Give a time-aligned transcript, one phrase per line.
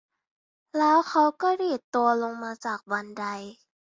[0.77, 3.23] แล้วเขาก็ดีดตัวลงมาจากบันได